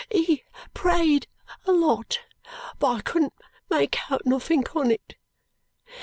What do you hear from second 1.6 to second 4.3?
a lot, but I couldn't make out